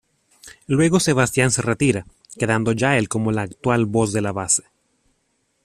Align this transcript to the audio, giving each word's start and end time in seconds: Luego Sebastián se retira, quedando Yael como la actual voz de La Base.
Luego 0.65 0.99
Sebastián 0.99 1.51
se 1.51 1.61
retira, 1.61 2.07
quedando 2.39 2.71
Yael 2.71 3.07
como 3.07 3.31
la 3.31 3.43
actual 3.43 3.85
voz 3.85 4.11
de 4.13 4.21
La 4.21 4.31
Base. 4.31 4.63